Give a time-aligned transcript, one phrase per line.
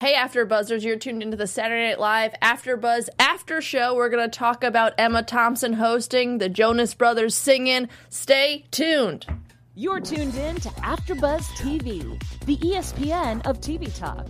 [0.00, 3.94] Hey, After Buzzers, you're tuned into the Saturday Night Live After Buzz After Show.
[3.94, 7.86] We're going to talk about Emma Thompson hosting, the Jonas Brothers singing.
[8.08, 9.26] Stay tuned.
[9.74, 14.26] You're tuned in to AfterBuzz TV, the ESPN of TV talk.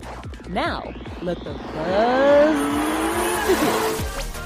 [0.48, 2.56] Now, let the buzz
[3.46, 4.39] begin.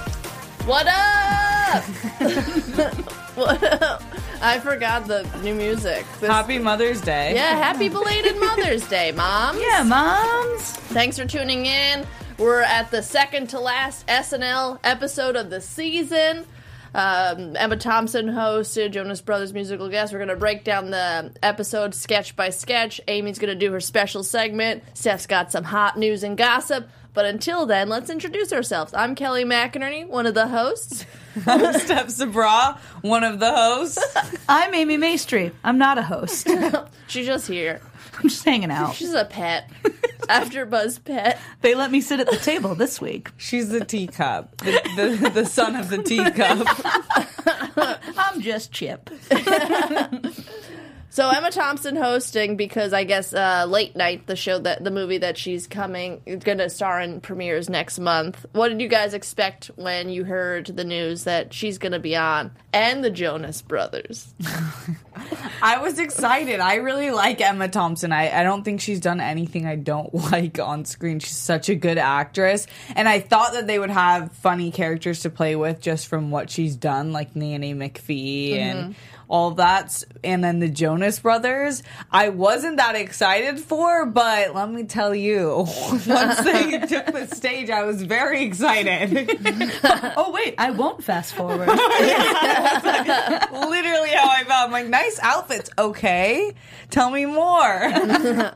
[0.66, 1.84] What up?
[3.36, 4.02] what up?
[4.40, 6.06] I forgot the new music.
[6.20, 7.34] This- Happy Mother's Day.
[7.34, 9.58] yeah, happy belated Mother's Day, Mom.
[9.60, 10.62] Yeah, moms.
[10.62, 12.06] Thanks for tuning in.
[12.38, 16.46] We're at the second to last SNL episode of the season.
[16.94, 20.12] Um, Emma Thompson hosted Jonas Brothers musical guest.
[20.12, 23.00] We're going to break down the episode sketch by sketch.
[23.08, 24.82] Amy's going to do her special segment.
[24.94, 26.88] Steph's got some hot news and gossip.
[27.14, 28.92] But until then, let's introduce ourselves.
[28.92, 31.06] I'm Kelly McInerney, one of the hosts.
[31.46, 34.02] I'm Steph Sabra, one of the hosts.
[34.48, 35.52] I'm Amy Maestri.
[35.62, 36.48] I'm not a host.
[37.06, 37.80] She's just here.
[38.16, 38.96] I'm just hanging out.
[38.96, 39.70] She's a pet.
[40.28, 41.38] After Buzz pet.
[41.60, 43.30] They let me sit at the table this week.
[43.36, 46.66] She's the teacup, the, the, the son of the teacup.
[48.18, 49.10] I'm just Chip.
[51.14, 55.18] So Emma Thompson hosting because I guess uh, late night the show that the movie
[55.18, 58.44] that she's coming is going to star in premieres next month.
[58.50, 62.16] What did you guys expect when you heard the news that she's going to be
[62.16, 64.34] on and the Jonas Brothers?
[65.62, 66.58] I was excited.
[66.58, 68.10] I really like Emma Thompson.
[68.10, 71.20] I, I don't think she's done anything I don't like on screen.
[71.20, 72.66] She's such a good actress.
[72.96, 76.50] And I thought that they would have funny characters to play with just from what
[76.50, 78.96] she's done, like Nanny McPhee and
[79.28, 80.02] all that.
[80.22, 81.82] And then the Jonas Brothers.
[82.10, 85.48] I wasn't that excited for, but let me tell you,
[86.06, 89.40] once they took the stage, I was very excited.
[90.16, 91.66] Oh, wait, I won't fast forward.
[91.68, 91.78] literally
[94.10, 94.66] how I felt.
[94.66, 95.70] I'm like, nice outfits.
[95.78, 96.52] Okay.
[96.90, 97.44] Tell me more.
[97.48, 98.54] I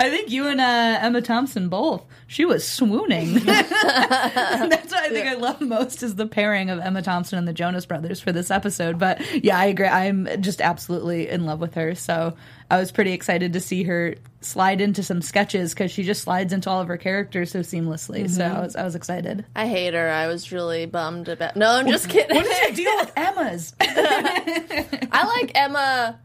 [0.00, 2.04] think you and uh, Emma Thompson both.
[2.26, 3.34] She was swooning.
[3.34, 7.52] That's what I think I love most is the pairing of Emma Thompson and the
[7.52, 8.98] Jonas Brothers for this episode.
[8.98, 9.86] But yeah, I agree.
[10.06, 11.94] I'm just absolutely in love with her.
[11.94, 12.36] So
[12.70, 16.52] I was pretty excited to see her slide into some sketches because she just slides
[16.52, 18.28] into all of her characters so seamlessly.
[18.30, 18.56] So mm-hmm.
[18.56, 19.44] I was, I was excited.
[19.54, 20.08] I hate her.
[20.08, 21.56] I was really bummed about.
[21.56, 22.36] No, I'm just kidding.
[22.36, 23.74] What is your deal with Emma's?
[23.80, 26.18] I like Emma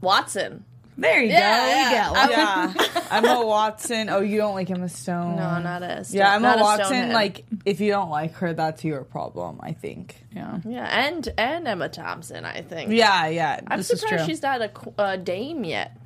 [0.00, 0.64] Watson.
[0.96, 1.66] There you Yeah, go.
[1.68, 2.10] yeah.
[2.10, 2.86] We got one.
[2.94, 3.02] yeah.
[3.10, 4.08] Emma Watson.
[4.10, 5.36] Oh, you don't like Emma Stone.
[5.36, 7.12] No, not a Yeah, Emma not a Watson, Stonehead.
[7.14, 10.22] like, if you don't like her, that's your problem, I think.
[10.34, 10.58] Yeah.
[10.64, 12.44] yeah, and and Emma Thompson.
[12.44, 12.90] I think.
[12.92, 13.60] Yeah, yeah.
[13.66, 14.32] I'm this is surprised true.
[14.34, 15.96] she's not a, a dame yet.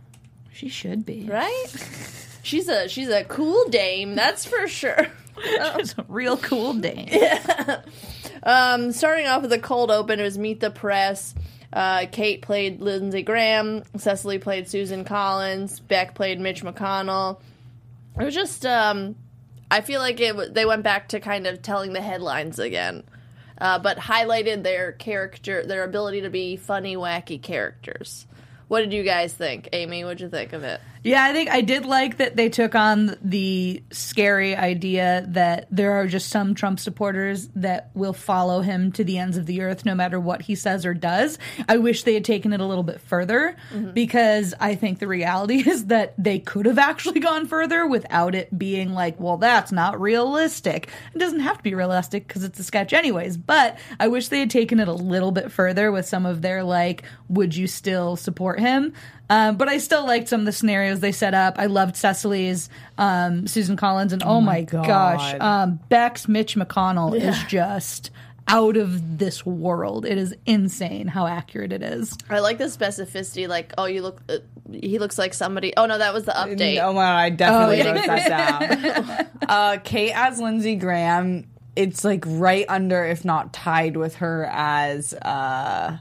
[0.52, 1.28] She should be.
[1.30, 1.66] right?
[2.42, 5.06] she's a she's a cool dame, that's for sure.
[5.76, 7.08] She's a real cool dame.
[7.10, 7.82] Yeah.
[8.42, 11.34] Um, starting off with a cold open, it was Meet the Press.
[11.76, 13.82] Uh, Kate played Lindsey Graham.
[13.98, 15.78] Cecily played Susan Collins.
[15.78, 17.38] Beck played Mitch McConnell.
[18.18, 19.14] It was just, um,
[19.70, 20.54] I feel like it.
[20.54, 23.04] They went back to kind of telling the headlines again,
[23.58, 28.26] uh, but highlighted their character, their ability to be funny, wacky characters.
[28.68, 30.02] What did you guys think, Amy?
[30.02, 30.80] What'd you think of it?
[31.06, 35.92] Yeah, I think I did like that they took on the scary idea that there
[35.92, 39.84] are just some Trump supporters that will follow him to the ends of the earth
[39.84, 41.38] no matter what he says or does.
[41.68, 43.92] I wish they had taken it a little bit further mm-hmm.
[43.92, 48.58] because I think the reality is that they could have actually gone further without it
[48.58, 50.88] being like, well, that's not realistic.
[51.14, 53.36] It doesn't have to be realistic because it's a sketch, anyways.
[53.36, 56.64] But I wish they had taken it a little bit further with some of their,
[56.64, 58.92] like, would you still support him?
[59.28, 61.56] Um, but I still liked some of the scenarios they set up.
[61.58, 65.40] I loved Cecily's, um, Susan Collins, and oh, my, gosh, God.
[65.40, 68.10] um, Beck's Mitch McConnell is just
[68.48, 70.06] out of this world.
[70.06, 72.16] It is insane how accurate it is.
[72.30, 73.48] I like the specificity.
[73.48, 74.22] Like, oh, you look.
[74.28, 74.38] Uh,
[74.72, 75.72] he looks like somebody.
[75.76, 76.80] Oh no, that was the update.
[76.80, 77.92] Oh my god, I definitely Oh, yeah.
[77.92, 79.48] wrote that down.
[79.48, 81.46] uh, Kate as Lindsey Graham.
[81.74, 85.98] It's like right under, if not tied with her as uh,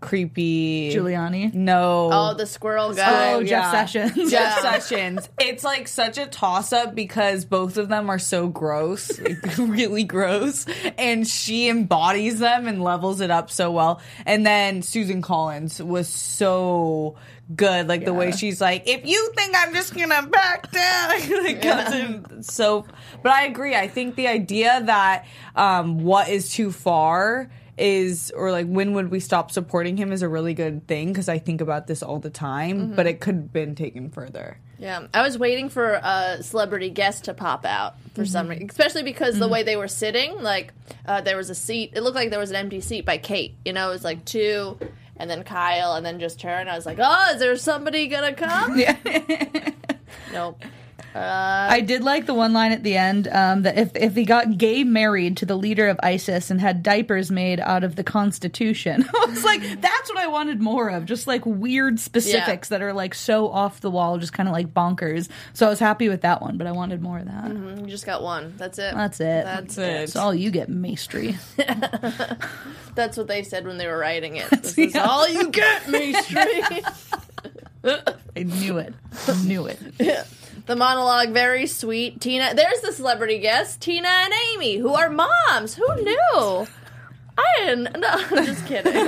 [0.00, 1.52] creepy Giuliani.
[1.54, 2.10] No.
[2.12, 3.32] Oh, the squirrel guy.
[3.34, 4.30] Oh, Jeff Sessions.
[4.30, 4.60] Jeff Yeah.
[4.60, 5.28] Sessions.
[5.40, 10.04] It's like such a toss up because both of them are so gross, like, really
[10.04, 10.66] gross,
[10.96, 14.00] and she embodies them and levels it up so well.
[14.24, 17.16] And then Susan Collins was so
[17.54, 21.10] good, like the way she's like, "If you think I'm just gonna back down,"
[21.44, 22.84] like comes in so.
[23.22, 23.74] But I agree.
[23.74, 29.10] I think the idea that um, what is too far is or like when would
[29.10, 32.18] we stop supporting him is a really good thing because I think about this all
[32.18, 33.08] the time, but mm-hmm.
[33.08, 34.58] it could have been taken further.
[34.78, 38.50] Yeah, I was waiting for a celebrity guest to pop out for some mm-hmm.
[38.50, 39.54] reason, especially because the mm-hmm.
[39.54, 40.72] way they were sitting, like
[41.04, 41.92] uh, there was a seat.
[41.94, 43.54] It looked like there was an empty seat by Kate.
[43.64, 44.78] You know, it was like two,
[45.16, 46.48] and then Kyle, and then just her.
[46.48, 48.78] And I was like, oh, is there somebody gonna come?
[48.78, 48.96] Yeah.
[50.32, 50.62] nope.
[51.14, 54.58] I did like the one line at the end um, that if if he got
[54.58, 59.04] gay married to the leader of ISIS and had diapers made out of the Constitution,
[59.14, 61.04] I was like, that's what I wanted more of.
[61.04, 64.72] Just like weird specifics that are like so off the wall, just kind of like
[64.72, 65.28] bonkers.
[65.54, 67.50] So I was happy with that one, but I wanted more of that.
[67.50, 68.54] You just got one.
[68.56, 68.94] That's it.
[68.94, 69.44] That's it.
[69.44, 69.98] That's That's it.
[69.98, 71.36] That's all you get, Maestri.
[72.94, 74.48] That's what they said when they were writing it.
[74.68, 76.84] This is all you get, Maestri.
[78.36, 78.94] I knew it.
[79.26, 79.78] I knew it.
[80.68, 82.20] The monologue very sweet.
[82.20, 85.74] Tina, there's the celebrity guest, Tina and Amy, who are moms.
[85.74, 86.66] Who knew?
[87.38, 87.98] I didn't.
[87.98, 88.92] No, I'm just kidding.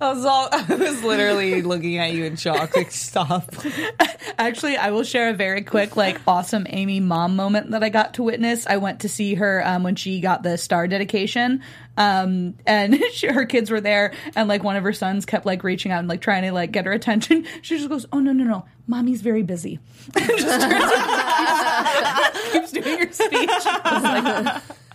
[0.00, 2.76] I was all I was literally looking at you in shock.
[2.76, 3.54] Like, stop.
[4.38, 8.14] Actually, I will share a very quick, like, awesome Amy mom moment that I got
[8.14, 8.66] to witness.
[8.66, 11.62] I went to see her um, when she got the star dedication,
[11.96, 15.62] um, and she, her kids were there, and like one of her sons kept like
[15.64, 17.46] reaching out and like trying to like get her attention.
[17.62, 19.78] She just goes, "Oh no, no, no, mommy's very busy."
[20.16, 23.50] And just turns around, keeps, keeps doing her speech.
[23.66, 24.02] I was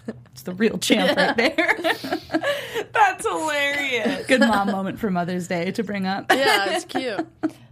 [0.08, 1.78] like, it's the real champ right there.
[2.94, 4.28] That's hilarious.
[4.28, 6.32] Good mom moment for Mother's Day to bring up.
[6.32, 7.26] yeah, it's cute.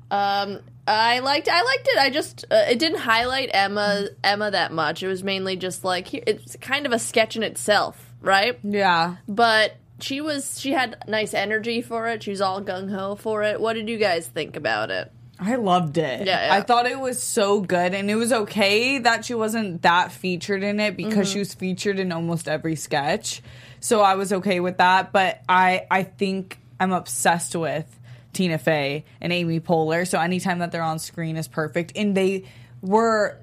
[0.09, 1.49] Um, I liked.
[1.49, 1.97] I liked it.
[1.97, 5.03] I just uh, it didn't highlight Emma Emma that much.
[5.03, 8.59] It was mainly just like it's kind of a sketch in itself, right?
[8.63, 9.17] Yeah.
[9.27, 12.23] But she was she had nice energy for it.
[12.23, 13.59] She was all gung ho for it.
[13.59, 15.11] What did you guys think about it?
[15.39, 16.25] I loved it.
[16.25, 16.53] Yeah, yeah.
[16.53, 20.63] I thought it was so good, and it was okay that she wasn't that featured
[20.63, 21.33] in it because mm-hmm.
[21.33, 23.43] she was featured in almost every sketch.
[23.79, 25.11] So I was okay with that.
[25.11, 27.99] But I, I think I'm obsessed with
[28.33, 30.07] Tina Fey and Amy Poehler.
[30.07, 32.45] So anytime that they're on screen is perfect, and they
[32.81, 33.37] were.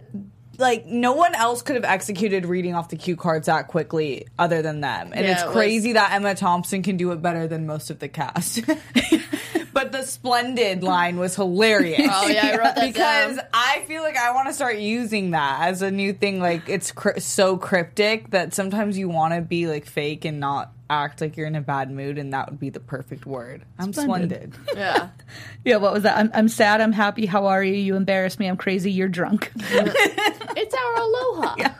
[0.58, 4.62] Like no one else could have executed reading off the cue cards that quickly other
[4.62, 5.12] than them.
[5.12, 7.90] And Yeah, it's it was- crazy that Emma Thompson can do it better than most
[7.90, 8.60] of the cast.
[9.72, 12.00] but the splendid line was hilarious.
[12.10, 13.46] Oh yeah, I wrote that because down.
[13.52, 16.38] I feel like I want to start using that as a new thing.
[16.40, 20.70] Like it's cr- so cryptic that sometimes you want to be like fake and not
[20.90, 23.62] act like you're in a bad mood, and that would be the perfect word.
[23.78, 24.54] I'm Splendid.
[24.54, 24.76] splendid.
[24.78, 25.08] Yeah,
[25.64, 26.18] Yeah, what was that?
[26.18, 26.80] I'm, I'm sad.
[26.80, 27.26] I'm happy.
[27.26, 27.74] How are you?
[27.74, 28.46] You embarrass me.
[28.46, 28.92] I'm crazy.
[28.92, 29.50] You're drunk.
[30.56, 31.74] it's our aloha.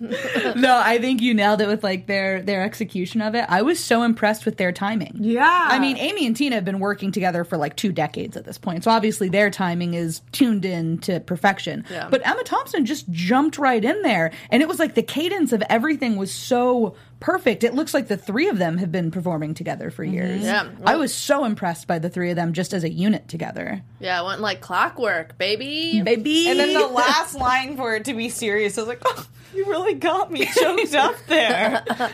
[0.56, 3.44] no, I think you nailed it with like their their execution of it.
[3.48, 5.16] I was so impressed with their timing.
[5.20, 5.68] Yeah.
[5.70, 8.56] I mean, Amy and Tina have been working together for like two decades at this
[8.56, 11.84] point, so obviously their timing is tuned in to perfection.
[11.90, 12.08] Yeah.
[12.10, 15.62] But Emma Thompson just jumped right in there, and it was like the cadence of
[15.68, 17.62] everything was so perfect.
[17.62, 20.42] It looks like the three of them have been performing together for years.
[20.42, 20.68] Yeah.
[20.84, 23.82] I was so impressed by the three of them just as a unit together.
[24.00, 26.00] Yeah, it went like clockwork, baby.
[26.02, 29.26] Baby, And then the last line for it to be serious, I was like, oh,
[29.54, 31.84] you really got me choked up there.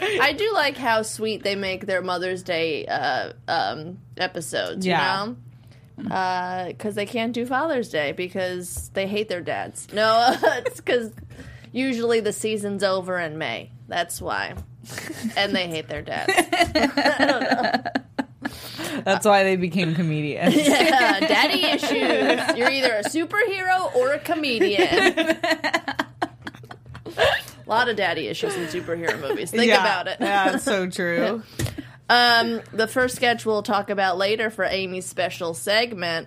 [0.00, 4.86] I do like how sweet they make their Mother's Day uh, um, episodes.
[4.86, 5.26] Yeah.
[5.26, 5.36] You know,
[6.68, 9.92] because they can't do Father's Day because they hate their dads.
[9.92, 11.12] No, it's because
[11.72, 13.70] usually the season's over in May.
[13.90, 14.54] That's why,
[15.36, 16.32] and they hate their dads.
[19.04, 20.54] That's why they became comedians.
[20.70, 22.56] Yeah, daddy issues.
[22.56, 24.86] You're either a superhero or a comedian.
[27.16, 29.50] A lot of daddy issues in superhero movies.
[29.50, 29.80] Think Yeah.
[29.80, 30.18] about it.
[30.20, 31.42] Yeah, it's so true.
[32.12, 36.26] Um, the first sketch we'll talk about later for Amy's special segment.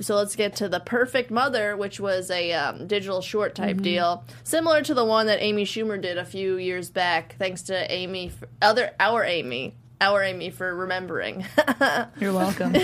[0.00, 4.24] So let's get to the Perfect Mother, which was a um, digital short type deal,
[4.42, 7.36] similar to the one that Amy Schumer did a few years back.
[7.38, 11.44] Thanks to Amy, for, other our Amy, our Amy for remembering.
[12.18, 12.72] You're welcome.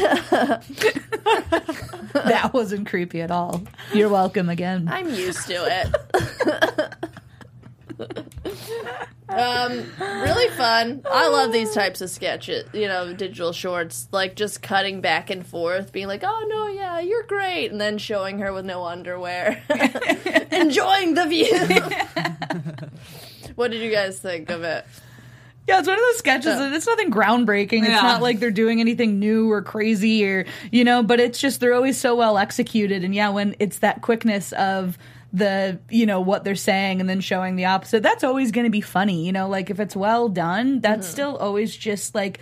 [2.13, 3.63] that wasn't creepy at all.
[3.93, 4.89] You're welcome again.
[4.89, 6.95] I'm used to it.
[9.29, 11.03] um, really fun.
[11.11, 15.47] I love these types of sketches, you know, digital shorts, like just cutting back and
[15.47, 19.63] forth, being like, "Oh no, yeah, you're great," and then showing her with no underwear,
[20.51, 21.53] enjoying the view.
[23.55, 24.85] what did you guys think of it?
[25.69, 26.47] Yeah, it's one of those sketches.
[26.47, 26.61] Yeah.
[26.61, 27.83] that It's nothing groundbreaking.
[27.83, 31.61] It's not like they're doing anything new or crazy or, you know, but it's just
[31.61, 33.05] they're always so well executed.
[33.05, 34.97] And yeah, when it's that quickness of
[35.33, 38.71] the, you know, what they're saying and then showing the opposite, that's always going to
[38.71, 39.27] be funny.
[39.27, 41.13] You know, like if it's well done, that's mm-hmm.
[41.13, 42.41] still always just like,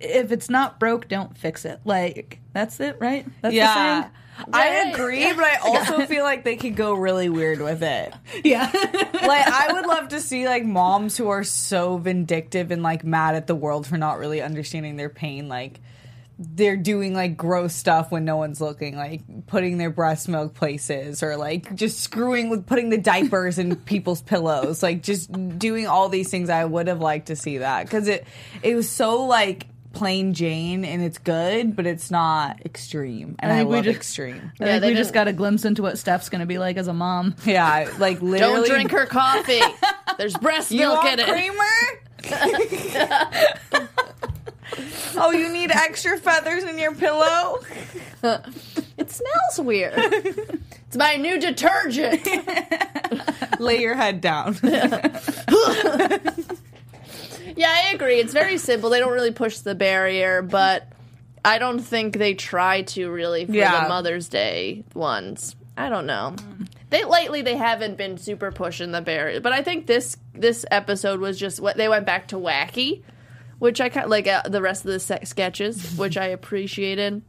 [0.00, 1.80] if it's not broke, don't fix it.
[1.84, 3.26] Like, that's it, right?
[3.40, 4.08] That's Yeah.
[4.52, 8.12] I agree, but I also feel like they could go really weird with it.
[8.44, 8.70] Yeah.
[9.22, 13.36] Like I would love to see like moms who are so vindictive and like mad
[13.36, 15.78] at the world for not really understanding their pain like
[16.38, 21.22] they're doing like gross stuff when no one's looking, like putting their breast milk places
[21.22, 26.08] or like just screwing with putting the diapers in people's pillows, like just doing all
[26.08, 26.50] these things.
[26.50, 28.26] I would have liked to see that because it
[28.62, 33.56] it was so like plain Jane and it's good, but it's not extreme, and I
[33.56, 34.52] I, think we love just- extreme.
[34.58, 36.56] I Yeah, think they we just got a glimpse into what Steph's going to be
[36.58, 37.36] like as a mom.
[37.44, 38.38] Yeah, like literally.
[38.38, 39.60] Don't drink her coffee.
[40.18, 41.32] There's breast You milk want in it.
[41.32, 41.64] creamer?
[45.16, 47.60] Oh, you need extra feathers in your pillow?
[48.98, 49.94] It smells weird.
[49.96, 52.24] it's my new detergent.
[53.58, 54.56] Lay your head down.
[57.54, 58.18] Yeah, I agree.
[58.18, 58.88] It's very simple.
[58.90, 60.88] They don't really push the barrier, but
[61.44, 63.82] I don't think they try to really for Yeah.
[63.82, 65.54] the Mother's Day ones.
[65.76, 66.34] I don't know.
[66.90, 71.20] They lately they haven't been super pushing the barrier, but I think this this episode
[71.20, 73.02] was just what they went back to wacky,
[73.62, 77.22] which I kind like uh, the rest of the se- sketches, which I appreciated.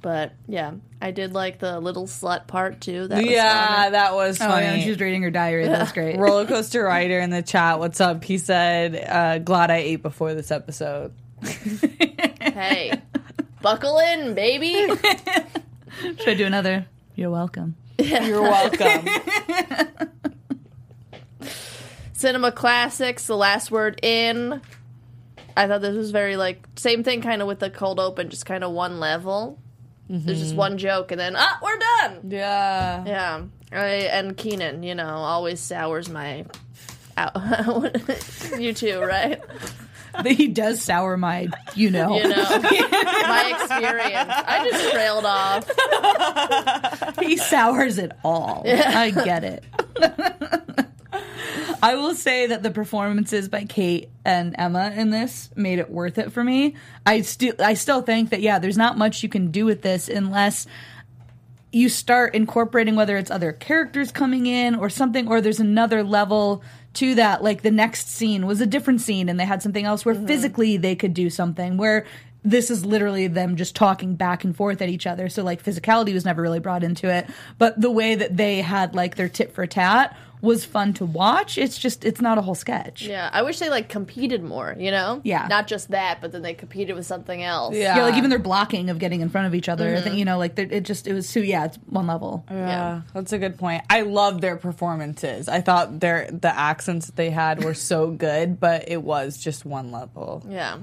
[0.00, 3.08] But yeah, I did like the little slut part too.
[3.08, 3.90] That was yeah, funny.
[3.90, 4.66] that was Oh, funny.
[4.66, 5.66] yeah, she was reading her diary.
[5.66, 6.16] That's great.
[6.16, 7.80] Roller coaster rider in the chat.
[7.80, 8.22] What's up?
[8.22, 11.12] He said, uh, "Glad I ate before this episode."
[12.40, 12.92] hey,
[13.60, 14.74] buckle in, baby.
[16.20, 16.86] Should I do another?
[17.16, 17.74] You're welcome.
[17.98, 19.08] You're welcome.
[22.12, 24.60] Cinema Classics, The Last Word In.
[25.58, 28.46] I thought this was very like same thing kind of with the cold open, just
[28.46, 29.58] kind of one level.
[30.08, 32.30] There's just one joke and then ah, we're done.
[32.30, 33.04] yeah.
[33.04, 36.46] Yeah, I, and Kenan, you know, always sours my
[37.16, 37.36] out.
[38.58, 39.42] you too, right?
[40.24, 41.46] He does sour my,
[41.76, 42.16] you know.
[42.16, 44.32] You know, my experience.
[44.32, 47.20] I just trailed off.
[47.20, 48.62] he sours it all.
[48.64, 48.94] Yeah.
[48.96, 49.64] I get it.
[51.82, 56.18] I will say that the performances by Kate and Emma in this made it worth
[56.18, 56.74] it for me.
[57.06, 60.08] I still I still think that yeah, there's not much you can do with this
[60.08, 60.66] unless
[61.70, 66.62] you start incorporating whether it's other characters coming in or something or there's another level
[66.94, 67.42] to that.
[67.42, 70.26] Like the next scene was a different scene and they had something else where mm-hmm.
[70.26, 72.06] physically they could do something where
[72.42, 75.28] this is literally them just talking back and forth at each other.
[75.28, 78.94] So like physicality was never really brought into it but the way that they had
[78.94, 82.54] like their tit for tat was fun to watch it's just it's not a whole
[82.54, 84.74] sketch Yeah, I wish they like competed more.
[84.78, 85.46] You know, Yeah.
[85.48, 87.74] not just that, but then they competed with something else.
[87.74, 87.96] Yeah.
[87.96, 89.88] yeah, like even their blocking of getting in front of each other.
[89.88, 90.18] I think mm-hmm.
[90.18, 92.44] you know, like it just it was so yeah, it's one level.
[92.50, 93.82] Yeah, that's a good point.
[93.90, 95.48] I love their performances.
[95.48, 99.64] I thought their the accents that they had were so good, but it was just
[99.64, 100.44] one level.
[100.48, 100.78] Yeah.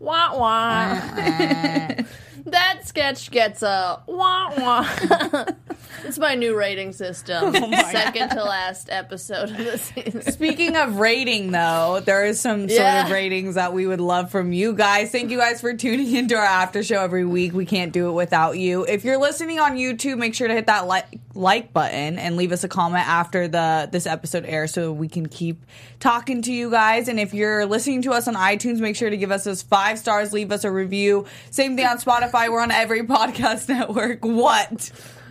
[0.00, 1.94] Wah wah.
[2.46, 4.88] that sketch gets a wah wah.
[6.04, 7.54] it's my new rating system.
[7.56, 10.22] Oh Second to last episode of the season.
[10.32, 13.06] Speaking of rating, though, there is some sort Yeah.
[13.06, 15.10] of ratings that we would love from you guys.
[15.10, 17.52] Thank you guys for tuning into our after show every week.
[17.52, 18.84] We can't do it without you.
[18.86, 22.50] If you're listening on YouTube, make sure to hit that like like button and leave
[22.50, 25.64] us a comment after the this episode airs so we can keep
[26.00, 27.06] talking to you guys.
[27.08, 29.98] And if you're listening to us on iTunes, make sure to give us those five
[29.98, 31.26] stars, leave us a review.
[31.50, 32.27] Same thing on Spotify.
[32.32, 34.24] We're on every podcast network.
[34.24, 34.90] What?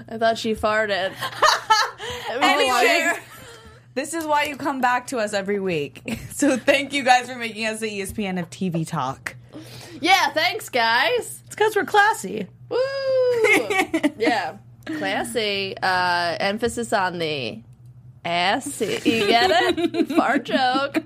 [0.09, 1.13] I thought she farted.
[2.29, 3.13] Anyway,
[3.93, 6.01] this is why you come back to us every week.
[6.37, 9.35] So thank you guys for making us the ESPN of TV talk.
[9.99, 11.41] Yeah, thanks guys.
[11.47, 12.45] It's because we're classy.
[12.69, 12.77] Woo!
[14.19, 14.57] yeah.
[14.85, 15.75] Classy.
[15.81, 17.59] Uh, emphasis on the
[18.23, 18.99] assy.
[19.03, 20.09] You get it?
[20.09, 20.99] Fart joke.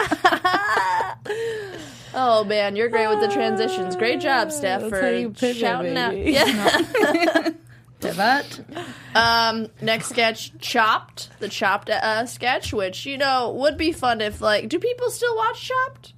[2.13, 3.95] Oh man, you're great with the transitions.
[3.95, 6.17] Great job, Steph, That's how you for pivot, shouting out.
[6.17, 7.49] Yeah.
[8.01, 8.61] Pivot.
[9.13, 14.41] Um, next sketch, Chopped, the Chopped uh, sketch, which you know would be fun if
[14.41, 16.13] like, do people still watch Chopped?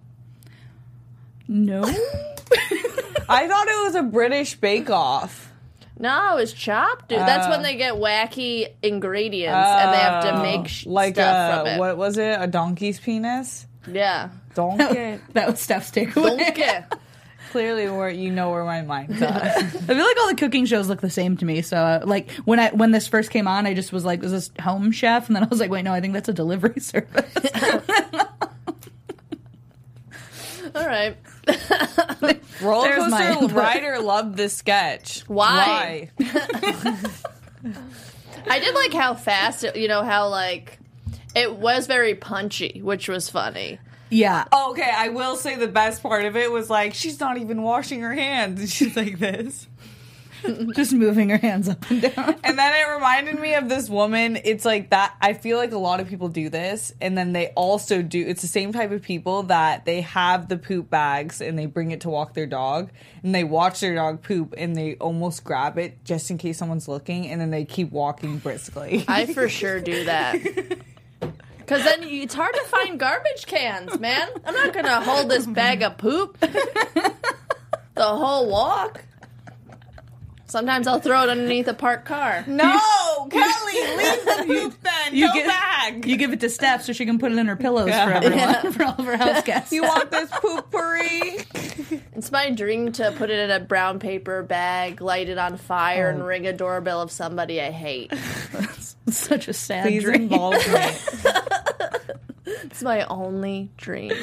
[1.47, 1.83] No.
[3.29, 5.51] I thought it was a British Bake Off.
[5.99, 7.19] No, it's Chopped, dude.
[7.19, 7.49] That's Oh.
[7.51, 11.67] when they get wacky ingredients and they have to make sh- like stuff a, from
[11.75, 11.79] it.
[11.79, 12.37] what was it?
[12.39, 13.67] A donkey's penis?
[13.91, 14.29] Yeah.
[14.53, 15.19] Donkey.
[15.33, 16.49] that was Steph's takeaway.
[16.51, 16.83] Okay.
[17.51, 19.43] Clearly, where you know where my mind's at.
[19.57, 21.61] I feel like all the cooking shows look the same to me.
[21.61, 24.31] So, uh, like when I when this first came on, I just was like, "Is
[24.31, 26.79] this Home Chef?" And then I was like, "Wait, no, I think that's a delivery
[26.79, 27.31] service."
[30.73, 31.15] all right.
[32.59, 33.51] Roller There's coaster input.
[33.51, 35.23] rider loved this sketch.
[35.27, 36.09] Why?
[36.17, 37.05] Why?
[38.47, 40.79] I did like how fast, it, you know, how like
[41.35, 43.79] it was very punchy, which was funny.
[44.13, 44.45] Yeah.
[44.51, 47.61] Oh, okay, I will say the best part of it was like she's not even
[47.63, 49.67] washing her hands, and she's like this.
[50.75, 52.35] Just moving her hands up and down.
[52.43, 54.37] And then it reminded me of this woman.
[54.43, 55.15] It's like that.
[55.21, 58.23] I feel like a lot of people do this, and then they also do.
[58.27, 61.91] It's the same type of people that they have the poop bags and they bring
[61.91, 62.91] it to walk their dog,
[63.23, 66.87] and they watch their dog poop and they almost grab it just in case someone's
[66.87, 69.05] looking, and then they keep walking briskly.
[69.07, 70.41] I for sure do that.
[71.65, 74.27] Because then you, it's hard to find garbage cans, man.
[74.45, 77.13] I'm not going to hold this bag of poop the
[77.95, 79.03] whole walk.
[80.45, 82.43] Sometimes I'll throw it underneath a parked car.
[82.47, 82.63] no,
[83.29, 85.15] Kelly, leave the poop then.
[85.15, 86.05] You Go get- back.
[86.05, 88.71] You give it to Steph so she can put it in her pillows for everyone,
[88.73, 89.71] for all of her house guests.
[89.71, 91.45] You want this poopery?
[92.15, 96.09] It's my dream to put it in a brown paper bag, light it on fire,
[96.09, 96.25] and oh.
[96.25, 98.11] ring a doorbell of somebody I hate.
[99.05, 100.21] It's such a sad Please dream.
[100.23, 100.79] involve me.
[102.45, 104.13] It's my only dream.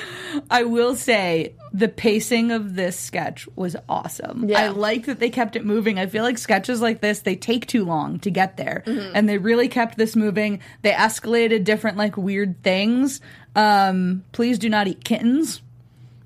[0.50, 4.48] I will say the pacing of this sketch was awesome.
[4.48, 4.60] Yeah.
[4.60, 5.98] I like that they kept it moving.
[5.98, 8.82] I feel like sketches like this, they take too long to get there.
[8.86, 10.60] And they really kept this moving.
[10.82, 13.20] They escalated different like weird things.
[13.56, 15.62] Um, please do not eat kittens.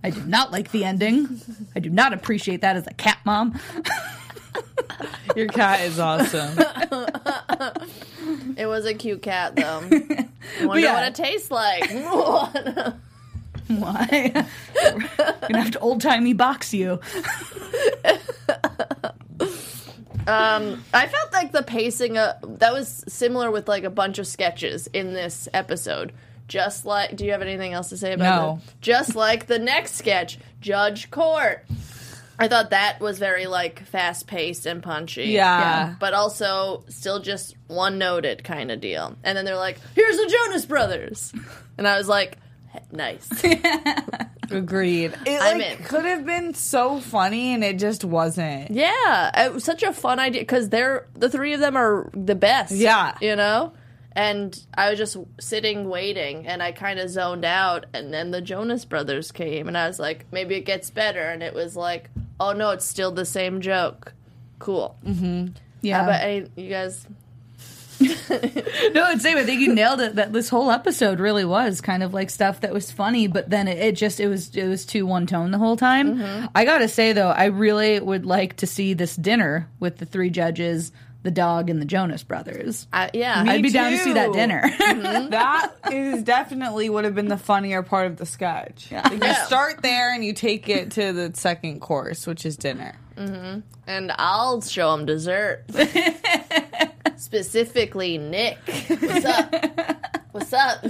[0.03, 1.41] I do not like the ending.
[1.75, 3.59] I do not appreciate that as a cat mom.
[5.37, 6.57] Your cat is awesome.
[8.57, 9.83] It was a cute cat, though.
[9.91, 10.29] I
[10.67, 10.95] wonder yeah.
[10.95, 11.91] what it tastes like.
[13.69, 14.47] Why?
[15.43, 17.01] Gonna have to old timey box you.
[20.27, 24.27] Um, I felt like the pacing uh, that was similar with like a bunch of
[24.27, 26.13] sketches in this episode.
[26.49, 28.55] Just like, do you have anything else to say about No.
[28.57, 28.75] it?
[28.81, 31.65] Just like the next sketch, Judge Court.
[32.39, 35.27] I thought that was very like fast paced and punchy.
[35.27, 35.95] Yeah.
[36.01, 39.17] but also still just one noted kind of deal.
[39.23, 41.33] And then they're like, "Here's the Jonas Brothers,"
[41.79, 42.39] and I was like,
[42.93, 43.29] "Nice."
[44.51, 45.15] Agreed.
[45.27, 45.85] It I'm like, in.
[45.87, 48.71] could have been so funny, and it just wasn't.
[48.71, 52.35] Yeah, it was such a fun idea because they're the three of them are the
[52.35, 52.73] best.
[52.73, 53.17] Yeah.
[53.21, 53.73] you know.
[54.17, 57.87] And I was just sitting waiting, and I kind of zoned out.
[57.95, 61.23] And then the Jonas Brothers came, and I was like, maybe it gets better.
[61.23, 64.13] And it was like, oh no, it's still the same joke.
[64.59, 64.97] Cool.
[65.05, 65.49] Mm-hmm.
[65.83, 65.99] Yeah.
[65.99, 67.07] How about any, you guys?
[68.93, 70.15] No, I'd say I think you nailed it.
[70.17, 73.67] That this whole episode really was kind of like stuff that was funny, but then
[73.67, 76.17] it, it just it was it was too one tone the whole time.
[76.17, 76.47] Mm-hmm.
[76.55, 80.31] I gotta say though, I really would like to see this dinner with the three
[80.31, 80.93] judges,
[81.25, 82.87] the dog, and the Jonas Brothers.
[82.93, 84.33] I, yeah, I'd be down to see that too.
[84.35, 84.63] dinner.
[84.85, 85.31] Mm-hmm.
[85.31, 88.93] that is definitely would have been the funnier part of the sketch.
[88.93, 92.95] Like, you start there and you take it to the second course, which is dinner.
[93.17, 93.61] Mm-hmm.
[93.87, 95.65] and I'll show them dessert.
[97.17, 98.59] Specifically, Nick.
[98.89, 99.55] What's up?
[100.33, 100.85] What's up?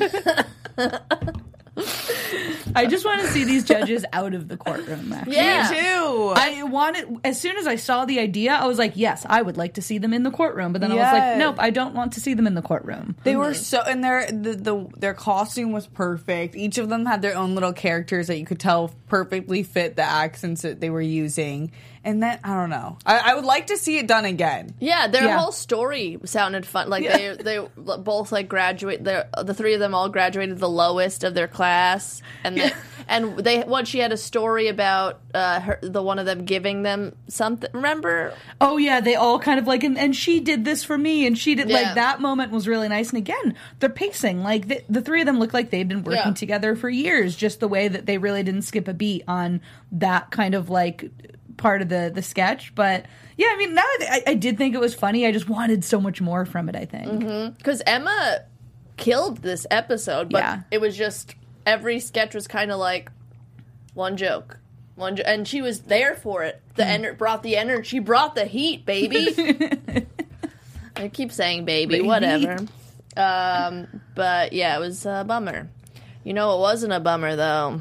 [1.76, 5.12] I just want to see these judges out of the courtroom.
[5.12, 5.36] Actually.
[5.36, 5.70] Yeah.
[5.70, 6.32] Me too.
[6.36, 9.56] I wanted as soon as I saw the idea, I was like, yes, I would
[9.56, 10.72] like to see them in the courtroom.
[10.72, 13.16] But then I was like, nope, I don't want to see them in the courtroom.
[13.24, 16.56] They were so, and their the, the their costume was perfect.
[16.56, 20.02] Each of them had their own little characters that you could tell perfectly fit the
[20.02, 21.72] accents that they were using.
[22.04, 22.98] And then I don't know.
[23.06, 24.74] I, I would like to see it done again.
[24.78, 25.38] Yeah, their Yeah.
[25.38, 26.90] whole story sounded fun.
[26.90, 29.02] Like they they both like graduate.
[29.02, 32.72] The the three of them all graduated the lowest of their class, and they,
[33.08, 36.82] and they what she had a story about uh, her the one of them giving
[36.82, 37.70] them something.
[37.72, 38.34] Remember?
[38.60, 41.38] Oh yeah, they all kind of like, and, and she did this for me, and
[41.38, 41.76] she did Yeah.
[41.80, 43.08] like that moment was really nice.
[43.10, 46.22] And again, they're pacing like the, the three of them look like they've been working
[46.26, 46.32] Yeah.
[46.34, 47.34] together for years.
[47.34, 49.62] Just the way that they really didn't skip a beat on
[49.92, 51.10] that kind of like
[51.56, 52.74] part of the the sketch.
[52.74, 55.26] But yeah, I mean, now I, I did think it was funny.
[55.26, 56.76] I just wanted so much more from it.
[56.76, 57.56] I think.
[57.58, 58.40] Because Emma
[58.96, 60.60] killed this episode, but Yeah.
[60.70, 61.34] it was just
[61.66, 63.10] every sketch was kind of like
[63.94, 64.58] one joke.
[64.96, 66.62] One jo- and she was there for it.
[66.76, 67.88] The ener- brought the energy.
[67.88, 69.34] She brought the heat, baby.
[70.96, 72.58] I keep saying baby, The whatever.
[73.16, 75.68] Um, but yeah, it was a bummer.
[76.22, 77.80] You know, it wasn't a bummer though.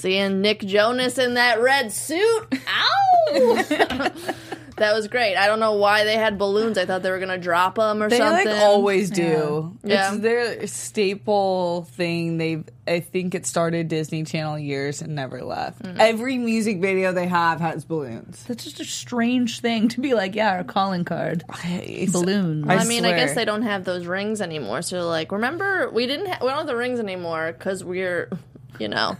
[0.00, 2.48] Seeing Nick Jonas in that red suit.
[2.52, 3.32] Ow!
[4.76, 5.36] that was great.
[5.36, 6.78] I don't know why they had balloons.
[6.78, 8.46] I thought they were gonna drop them or They something.
[8.46, 9.76] like always do.
[9.84, 10.12] Yeah.
[10.14, 12.38] It's their staple thing.
[12.38, 15.82] They I think it started Disney Channel years and never left.
[15.82, 16.00] Mm-hmm.
[16.00, 18.42] Every music video they have has balloons.
[18.44, 20.34] That's just a strange thing to be like.
[20.34, 22.64] Yeah, our calling card, It's- balloons.
[22.68, 24.80] I, mean, I guess they don't have those rings anymore.
[24.80, 28.30] So like, remember, we didn't ha- we don't have the rings anymore because we're,
[28.78, 29.16] you know,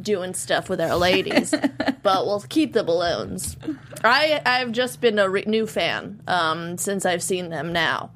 [0.00, 1.50] doing stuff with our ladies,
[2.02, 3.56] but we'll keep the balloons.
[4.04, 8.10] I I've just been a re- new fan um, since I've seen them now,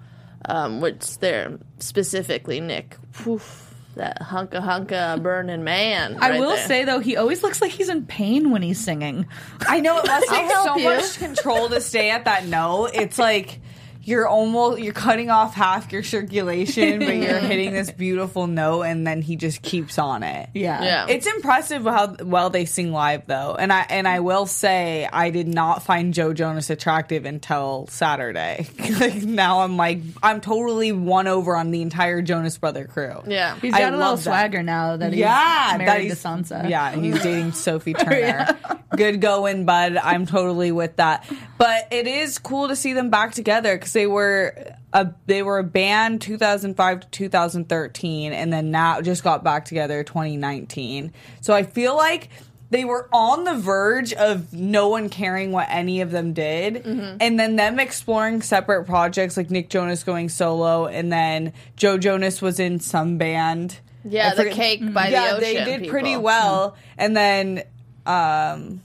[0.45, 2.97] um, which they're specifically Nick.
[3.27, 6.17] Oof, that hunka hunka burning man.
[6.21, 6.67] I right will there.
[6.67, 9.27] say though, he always looks like he's in pain when he's singing.
[9.61, 10.85] I know it must take so you.
[10.85, 12.91] much control to stay at that note.
[12.95, 13.61] It's like
[14.07, 19.05] you're almost you're cutting off half your circulation, but you're hitting this beautiful note, and
[19.05, 20.49] then he just keeps on it.
[20.55, 20.83] Yeah.
[20.83, 21.07] Yeah.
[21.09, 25.31] It's impressive how well they sing live, though, and I and I will say I
[25.31, 28.69] did not find Joe Jonas attractive until Saturday.
[29.01, 33.23] like now, I'm like I'm totally won over on the entire Jonas Brother crew.
[33.27, 33.59] Yeah.
[33.59, 34.31] he's got a little love that.
[34.31, 36.71] swagger now that he's yeah, married that to Sansa.
[36.71, 38.57] Yeah, and he's dating Sophie Turner.
[38.97, 39.97] Good going, bud.
[39.97, 41.29] I'm totally with that.
[41.59, 44.55] But it is cool to see them back together because they were
[44.93, 50.05] a they were a band 2005 to 2013, and then now just got back together
[50.05, 51.13] 2019.
[51.41, 52.29] So I feel like.
[52.69, 57.19] They were on the verge of no one caring what any of them did, mm-hmm.
[57.21, 62.43] and then them exploring separate projects like Nick Jonas going solo, and then Joe Jonas
[62.43, 63.79] was in some band.
[64.05, 65.13] Yeah, the cake by mm-hmm.
[65.13, 65.41] yeah, the ocean.
[65.41, 66.23] they did pretty people.
[66.25, 66.71] well.
[66.71, 66.81] Mm-hmm.
[66.99, 67.63] And then
[68.05, 68.83] um,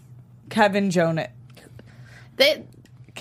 [0.51, 1.29] Kevin Jonas.
[2.37, 2.63] They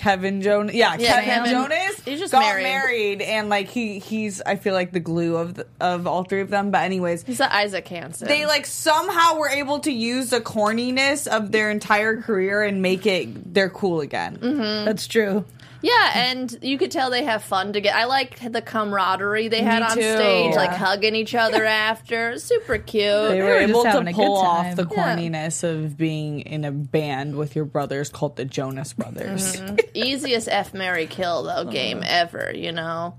[0.01, 2.63] Kevin Jonas, yeah, Yeah, Kevin, Kevin- Jonas he's just got married.
[2.63, 3.21] married.
[3.21, 6.49] and like he he's I feel like the glue of the, of all three of
[6.49, 6.71] them.
[6.71, 8.27] But anyways, he's the Isaac Hanson.
[8.27, 13.05] they like somehow were able to use the corniness of their entire career and make
[13.05, 14.37] it they're cool again.
[14.37, 14.85] Mm-hmm.
[14.85, 15.45] That's true.
[15.83, 17.97] Yeah, and you could tell they have fun together.
[17.97, 20.01] I like the camaraderie they had Me on too.
[20.15, 22.37] stage, like hugging each other after.
[22.37, 23.03] Super cute.
[23.03, 24.75] They were, were just able having to a good pull off time.
[24.75, 25.15] the Yeah.
[25.15, 29.55] corniness of being in a band with your brothers called the Jonas Brothers.
[29.57, 29.75] Mm-hmm.
[29.95, 31.71] Easiest F Mary Kill though uh-huh.
[31.71, 33.15] game ever, you know.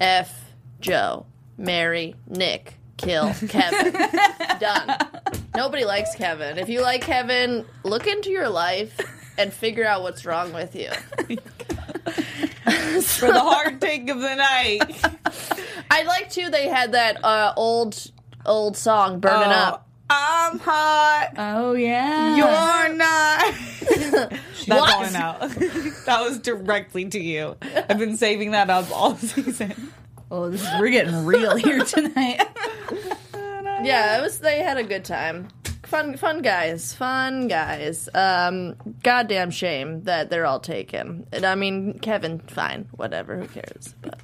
[0.00, 1.26] F Joe,
[1.56, 3.92] Mary, Nick, kill Kevin.
[4.58, 4.98] Done.
[5.56, 6.58] Nobody likes Kevin.
[6.58, 8.98] If you like Kevin, look into your life
[9.38, 10.90] and figure out what's wrong with you.
[13.02, 14.82] For the hard take of the night.
[15.90, 18.10] I like too they had that uh, old
[18.46, 19.88] old song burning Oh, up.
[20.10, 21.30] I'm hot.
[21.36, 22.36] Oh yeah.
[22.36, 23.54] You're not.
[23.80, 25.02] That's What?
[25.02, 25.40] going out.
[26.06, 27.56] that was directly to you.
[27.62, 29.92] I've been saving that up all season.
[30.30, 32.40] oh, this is, we're getting real here tonight.
[33.82, 34.38] Yeah, it was.
[34.38, 35.48] They had a good time.
[35.94, 38.08] Fun, fun guys, fun guys.
[38.12, 41.24] Um, goddamn shame that they're all taken.
[41.30, 43.94] And I mean, Kevin, fine, whatever, who cares?
[44.02, 44.18] But,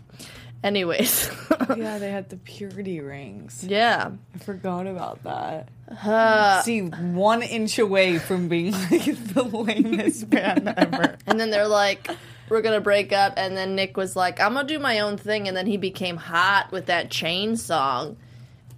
[0.65, 1.31] anyways,
[1.77, 3.63] Yeah, they had the purity rings.
[3.63, 4.11] yeah.
[4.35, 5.69] I forgot about that.
[6.05, 9.05] Uh, See, one inch away from being like
[9.35, 11.19] the lamest band ever.
[11.29, 12.11] and then they're like,
[12.49, 15.47] "We're gonna break up," and then Nick was like, "I'm gonna do my own thing,"
[15.47, 18.17] and then he became hot with that chain song.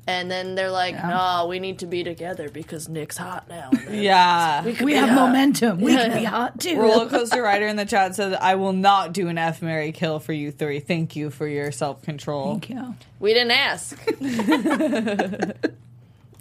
[0.07, 4.65] And then they're like, "No, we need to be together because Nick's hot now." Yeah.
[4.83, 5.81] We have momentum.
[5.81, 6.77] We can be hot too.
[6.81, 10.19] Roller coaster rider in the chat says, "I will not do an F Mary kill
[10.19, 10.81] for you three.
[10.81, 12.97] Thank you for your self control." Thank you.
[13.21, 13.97] We didn't ask.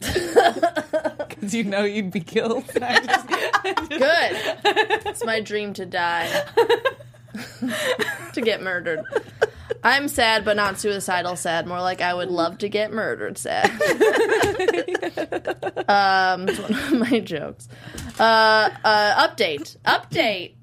[1.32, 2.64] Because you know you'd be killed.
[2.82, 3.28] I just-
[3.90, 5.06] Good.
[5.08, 6.28] It's my dream to die.
[8.34, 9.02] to get murdered.
[9.84, 11.68] I'm sad, but not suicidal sad.
[11.68, 13.70] More like I would love to get murdered sad.
[15.88, 17.68] um, it's one of my jokes.
[18.20, 19.78] Uh, uh, update.
[19.86, 20.54] Update.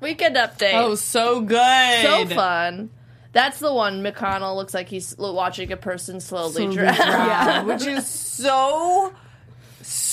[0.00, 0.74] Weekend update.
[0.74, 2.02] oh, so good.
[2.02, 2.90] so fun.
[3.32, 4.02] That's the one.
[4.02, 6.94] McConnell looks like he's watching a person slowly drown.
[6.94, 9.12] Yeah, which is so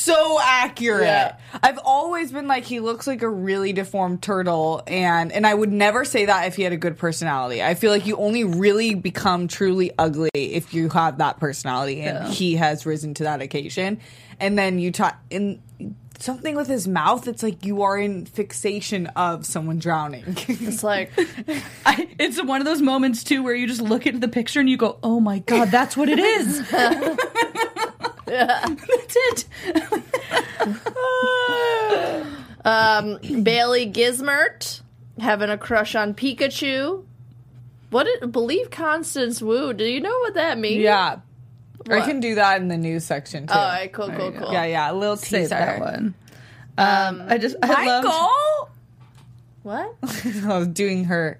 [0.03, 1.03] so accurate.
[1.03, 1.37] Yeah.
[1.61, 5.71] I've always been like he looks like a really deformed turtle and and I would
[5.71, 7.63] never say that if he had a good personality.
[7.63, 12.33] I feel like you only really become truly ugly if you have that personality and
[12.33, 13.99] he has risen to that occasion.
[14.39, 15.61] And then you talk in
[16.19, 20.23] something with his mouth it's like you are in fixation of someone drowning.
[20.47, 21.11] It's like,
[21.85, 24.69] I, it's one of those moments too where you just look at the picture and
[24.69, 26.59] you go, "Oh my god, that's what it is."
[28.33, 29.45] That's it.
[32.65, 34.81] um, Bailey Gismert
[35.19, 37.03] having a crush on Pikachu.
[37.89, 39.73] What did believe Constance Wu?
[39.73, 40.81] Do you know what that means?
[40.81, 41.19] yeah.
[41.89, 43.53] I can do that in the news section too.
[43.53, 44.53] All right, cool, cool, cool.
[44.53, 45.49] Yeah, yeah, a little Say teaser.
[45.49, 46.13] that one.
[46.77, 48.69] Um, I just I love
[49.63, 49.95] What?
[50.45, 51.39] I was doing her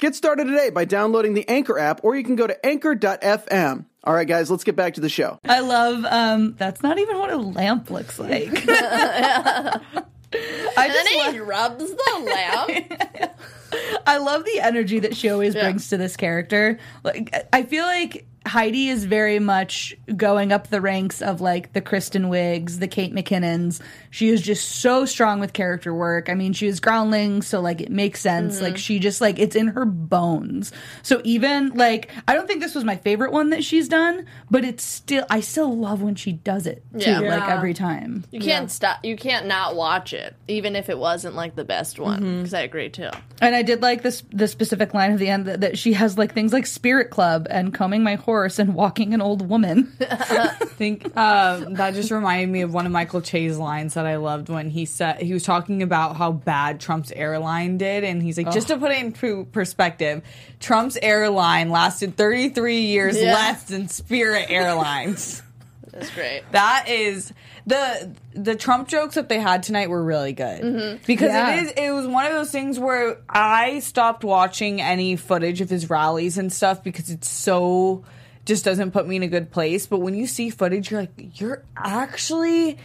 [0.00, 3.86] Get started today by downloading the Anchor app, or you can go to anchor.fm.
[4.04, 5.38] All right, guys, let's get back to the show.
[5.44, 6.04] I love.
[6.04, 8.64] um That's not even what a lamp looks like.
[8.68, 9.80] I
[10.76, 13.32] And just then lo- he rubs the lamp.
[14.06, 15.62] I love the energy that she always Yeah.
[15.64, 16.78] brings to this character.
[17.04, 21.80] Like I feel like Heidi is very much going up the ranks of like the
[21.80, 23.80] Kristen Wiigs, the Kate McKinnons.
[24.10, 26.28] She is just so strong with character work.
[26.28, 28.56] I mean, she was groundling, so like it makes sense.
[28.56, 28.64] Mm-hmm.
[28.64, 30.72] Like she just like it's in her bones.
[31.02, 34.64] So even like I don't think this was my favorite one that she's done, but
[34.64, 37.20] it's still I still love when she does it too, Yeah.
[37.20, 38.24] like every time.
[38.32, 39.04] You can't stop.
[39.04, 42.20] You can't not watch it, even if it wasn't like the best one.
[42.22, 42.36] Mm-hmm.
[42.38, 43.10] Because I agree too.
[43.40, 46.18] And I did like this the specific line at the end that, that she has
[46.18, 49.92] like things like Spirit Club and combing my horse and walking an old woman.
[50.00, 54.16] I think um, that just reminded me of one of Michael Che's lines that I
[54.16, 58.36] loved when he said he was talking about how bad Trump's airline did, and he's
[58.38, 60.22] like, just to put it into perspective,
[60.60, 63.34] Trump's airline lasted 33 years Yeah.
[63.34, 65.42] less than Spirit Airlines.
[65.92, 66.42] That's great.
[66.52, 67.34] that is
[67.66, 71.54] the the Trump jokes that they had tonight were really good because Yeah.
[71.54, 75.68] it is it was one of those things where I stopped watching any footage of
[75.68, 78.04] his rallies and stuff because it's so
[78.44, 79.86] just doesn't put me in a good place.
[79.86, 82.78] But when you see footage, you're like, you're actually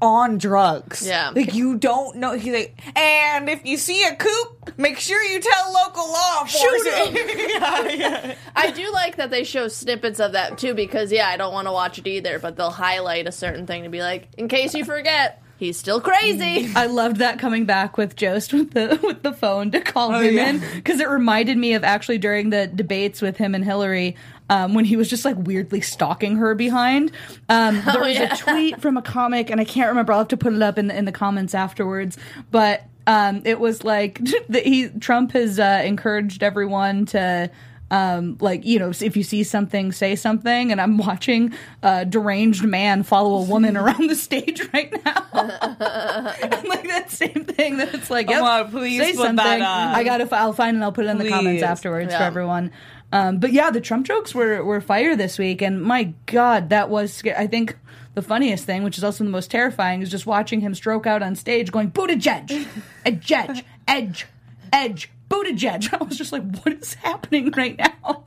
[0.00, 1.06] on drugs.
[1.06, 1.32] Yeah.
[1.34, 2.32] Like you don't know.
[2.32, 7.14] He's like, and if you see a coop, make sure you tell local law enforcement.
[7.48, 8.34] yeah, yeah.
[8.54, 11.68] I do like that they show snippets of that too, because yeah, I don't want
[11.68, 14.74] to watch it either, but they'll highlight a certain thing to be like, in case
[14.74, 16.70] you forget, he's still crazy.
[16.74, 20.20] I loved that coming back with Jost with the with the phone to call oh,
[20.20, 20.50] him yeah.
[20.50, 24.16] in because it reminded me of actually during the debates with him and Hillary
[24.50, 27.12] um, when he was just like weirdly stalking her behind.
[27.48, 28.34] Um, there was yeah.
[28.34, 30.12] a tweet from a comic, and I can't remember.
[30.12, 32.18] I'll have to put it up in the, in the comments afterwards,
[32.50, 32.84] but.
[33.06, 37.50] Um, it was like that he Trump has uh, encouraged everyone to
[37.90, 42.64] um, like you know if you see something say something and i'm watching a deranged
[42.64, 47.94] man follow a woman around the stage right now And, like that same thing that
[47.94, 51.08] it's like Oh, yep, please say something i gotta i'll find and i'll put it
[51.08, 51.62] in the comments Please.
[51.62, 52.72] afterwards for everyone
[53.14, 56.90] um, but yeah the trump jokes were were fire this week and my god that
[56.90, 57.76] was sca- i think
[58.14, 61.22] the funniest thing, which is also the most terrifying, is just watching him stroke out
[61.22, 62.66] on stage going, Buttigieg,
[63.04, 63.32] edge,
[63.88, 64.26] edge,
[64.72, 65.92] edge, Buttigieg.
[66.00, 68.24] I was just like, what is happening right now?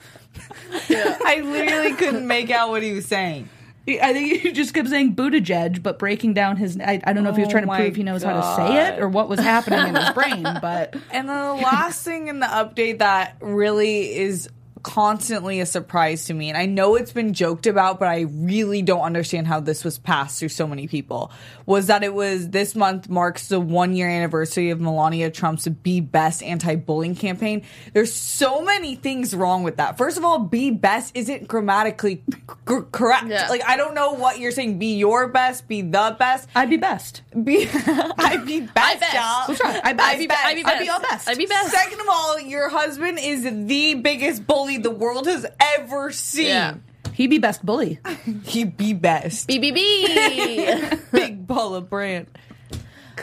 [0.89, 3.49] I literally couldn't make out what he was saying.
[3.87, 6.77] I think he just kept saying Buttigieg, but breaking down his.
[6.77, 8.33] I, I don't know if he was Oh trying to my prove he knows how
[8.33, 12.27] to say it or what was happening in his brain, but And the last thing
[12.27, 14.49] in the update that really is
[14.87, 18.81] constantly a surprise to me, and I know it's been joked about, but I really
[18.81, 21.29] don't understand how this was passed through so many people,
[21.65, 25.99] was that it was this month marks the one year anniversary of Melania Trump's Be
[25.99, 27.63] Best anti bullying campaign.
[27.91, 29.97] There's so many things wrong with that.
[29.97, 32.23] First of all, Be Best isn't grammatically
[32.67, 33.27] c- correct.
[33.27, 33.49] Yeah.
[33.49, 34.79] Like, I don't know what you're saying.
[34.79, 36.47] Be your best, be the best.
[36.55, 37.23] I'd be best.
[37.43, 37.67] Be,
[38.17, 39.13] I'd be best, best.
[39.13, 39.47] y'all.
[39.47, 39.81] That's right.
[39.83, 40.75] I'd be- I'd be, be- I'd be best.
[40.77, 41.29] I'd be all best.
[41.29, 41.71] I'd be best.
[41.71, 45.45] Second of all, your husband is the biggest bully the world has
[45.77, 46.47] ever seen.
[46.47, 46.75] Yeah.
[47.13, 47.99] He be best bully.
[48.43, 49.47] He be best.
[49.49, 51.11] BBB.
[51.11, 52.27] Big baller brand.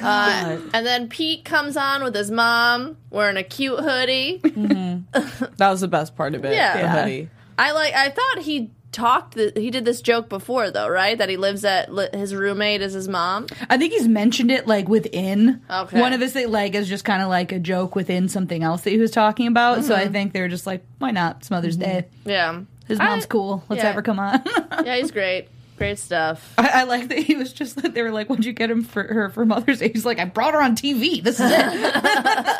[0.01, 4.39] uh, and then Pete comes on with his mom wearing a cute hoodie.
[4.43, 6.55] That was the best part of it.
[6.55, 6.73] Yeah.
[6.75, 7.03] the Yeah.
[7.03, 7.29] hoodie.
[7.57, 7.95] I like.
[7.95, 9.35] I thought he talked.
[9.35, 11.19] Th- he did this joke before, though, right?
[11.19, 13.49] That he lives at li- his roommate is his mom.
[13.69, 16.01] I think he's mentioned it like within Okay.
[16.01, 18.83] one of his thing, like is just kind of like a joke within something else
[18.83, 19.85] that he was talking about.
[19.85, 21.37] So I think they're just like, why not?
[21.41, 22.07] It's Mother's Day.
[22.25, 23.63] Yeah, His mom's I- cool.
[23.69, 23.87] Let's yeah.
[23.89, 24.43] have her come on.
[24.85, 25.49] Yeah, he's great.
[25.77, 26.55] Great stuff.
[26.59, 28.85] I, I like that he was just that they were like, "What'd you get him
[28.85, 31.21] for her for Mother's Day?" He's like, "I brought her on TV.
[31.21, 31.65] This is it."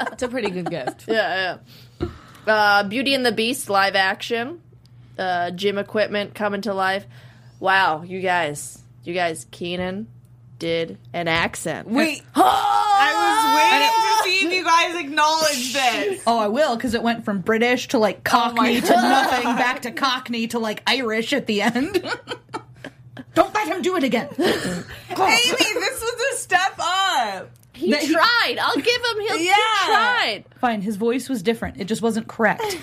[0.15, 1.05] It's a pretty good gift.
[1.07, 1.59] Yeah,
[2.01, 2.09] yeah.
[2.53, 4.61] Uh, Beauty and the Beast live action.
[5.19, 7.07] Uh, gym equipment coming to life.
[7.61, 10.09] Wow, you guys, you guys, Kenan
[10.59, 11.89] did an accent.
[11.89, 12.23] Wait.
[12.35, 16.23] I was waiting to see if you guys acknowledge this.
[16.27, 19.91] oh, I will because it went from British to like Cockney to nothing, back to
[19.93, 22.03] Cockney to like Irish at the end.
[23.35, 24.29] Don't let him do it again.
[24.39, 24.45] Amy,
[25.11, 27.51] this was a step up.
[27.73, 28.59] He That he- tried.
[28.61, 29.21] I'll give him.
[29.27, 29.55] He'll, Yeah.
[29.55, 30.45] He tried.
[30.61, 31.81] Fine, his voice was different.
[31.81, 32.77] It just wasn't correct.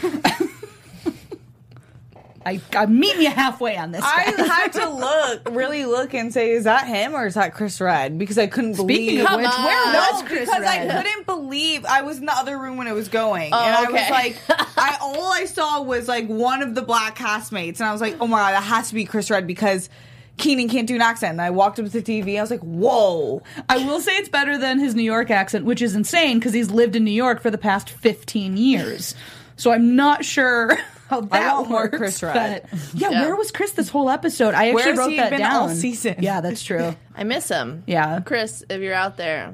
[2.46, 4.02] I, I'm meeting you halfway on this.
[4.04, 4.48] I guys.
[4.48, 8.18] had to look, really look, and say, "Is that him or is that Chris Redd?"
[8.18, 9.26] Because I couldn't Speaking believe.
[9.28, 9.64] of which, on.
[9.66, 10.60] where no, was Chris Redd?
[10.60, 10.90] because Redd?
[10.92, 13.76] I couldn't believe I was in the other room when it was going, Oh, and
[13.76, 14.38] I was like,
[14.78, 18.18] I all I saw was like one of the black castmates, and I was like,
[18.20, 19.90] oh my god, that has to be Chris Redd because
[20.38, 21.34] Kenan can't do an accent.
[21.34, 24.30] And I walked up to the TV, I was like, whoa, I will say it's
[24.30, 27.42] better than his New York accent, which is insane because he's lived in New York
[27.42, 29.14] for the past 15 years.
[29.58, 30.80] So I'm not sure
[31.12, 31.98] how that want more works.
[31.98, 32.68] Chris Redd.
[32.72, 33.22] but- yeah, Yeah.
[33.22, 34.54] where was Chris this whole episode?
[34.56, 36.16] I actually Where has wrote he that been down all season?
[36.20, 36.96] Yeah, that's true.
[37.16, 37.84] I miss him.
[37.86, 38.22] Yeah.
[38.22, 39.54] Chris, if you're out there,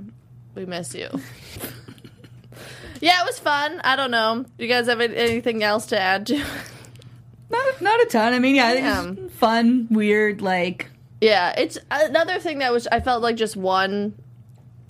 [0.56, 1.10] we miss you.
[3.02, 3.80] yeah, it was fun.
[3.84, 4.46] I don't know.
[4.58, 6.44] You guys have anything else to add to?
[7.50, 8.34] Not, not a ton.
[8.34, 9.12] I mean, yeah, Yeah.
[9.18, 10.88] it's fun, weird, like
[11.22, 12.88] yeah, it's another thing that was.
[12.92, 14.14] I felt like just one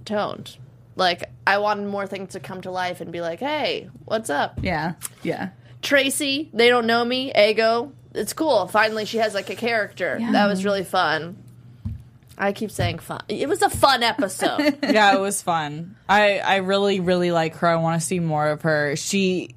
[0.05, 0.57] toned.
[0.97, 4.59] Like I wanted more things to come to life and be like, "Hey, what's up,
[4.61, 5.49] yeah, yeah.
[5.87, 6.49] Tracy?
[6.53, 7.31] They don't know me.
[7.33, 7.93] Ego.
[8.13, 8.67] It's cool.
[8.67, 10.17] Finally, she has like a character.
[10.19, 10.33] Yeah.
[10.33, 11.43] That was really fun."
[12.37, 13.21] I keep saying fun.
[13.29, 14.77] It was a fun episode.
[14.83, 15.95] yeah, it was fun.
[16.07, 17.67] I I really really like her.
[17.67, 18.95] I want to see more of her.
[18.95, 19.55] She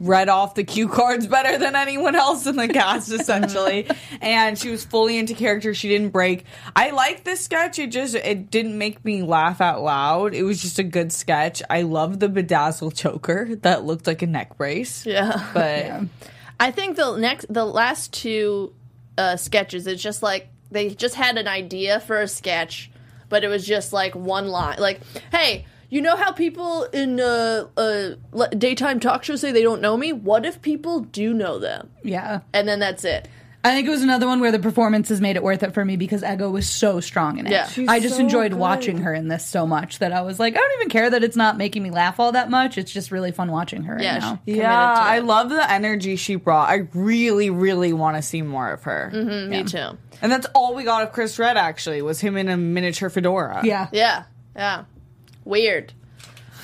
[0.00, 3.86] read off the cue cards better than anyone else in the cast essentially.
[4.20, 5.74] And she was fully into character.
[5.74, 6.44] She didn't break.
[6.74, 7.78] I like this sketch.
[7.78, 10.34] It just it didn't make me laugh out loud.
[10.34, 11.62] It was just a good sketch.
[11.70, 15.06] I love the bedazzle choker that looked like a neck brace.
[15.06, 15.48] Yeah.
[15.54, 16.02] but
[16.60, 18.74] I think the next, the last two
[19.16, 22.90] uh, sketches, it's just like they just had an idea for a sketch,
[23.28, 27.66] but it was just like one line, like, "Hey, you know how people in uh,
[27.76, 30.12] uh, le- daytime talk shows say they don't know me?
[30.12, 32.40] What if people do know them?" Yeah.
[32.52, 33.28] And then that's it.
[33.64, 35.96] I think it was another one where the performances made it worth it for me
[35.96, 37.50] because Ego was so strong in it.
[37.50, 37.66] Yeah.
[37.66, 38.60] She's I just so enjoyed good.
[38.60, 41.24] watching her in this so much that I was like, I don't even care that
[41.24, 42.78] it's not making me laugh all that much.
[42.78, 44.40] It's just really fun watching her Yeah, right now.
[44.46, 48.42] yeah committed to i love the energy she brought i really really want to see
[48.42, 49.98] more of her Mm, Me too.
[50.22, 53.60] and that's all we got of chris Redd actually was him in a miniature fedora
[53.64, 53.88] Yeah.
[53.92, 54.22] Yeah,
[54.54, 54.84] yeah.
[55.48, 55.92] Weird.